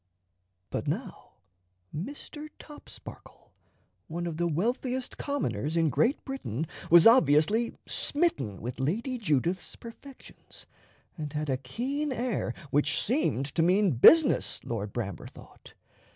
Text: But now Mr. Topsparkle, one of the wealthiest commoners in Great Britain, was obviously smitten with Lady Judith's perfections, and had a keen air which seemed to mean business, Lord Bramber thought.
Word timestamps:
But 0.71 0.87
now 0.87 1.33
Mr. 1.95 2.49
Topsparkle, 2.57 3.51
one 4.07 4.25
of 4.25 4.37
the 4.37 4.47
wealthiest 4.47 5.19
commoners 5.19 5.77
in 5.77 5.91
Great 5.91 6.25
Britain, 6.25 6.65
was 6.89 7.05
obviously 7.05 7.75
smitten 7.85 8.59
with 8.63 8.79
Lady 8.79 9.19
Judith's 9.19 9.75
perfections, 9.75 10.65
and 11.19 11.31
had 11.33 11.51
a 11.51 11.57
keen 11.57 12.11
air 12.11 12.55
which 12.71 12.99
seemed 12.99 13.45
to 13.53 13.61
mean 13.61 13.91
business, 13.91 14.59
Lord 14.63 14.91
Bramber 14.91 15.27
thought. 15.29 15.75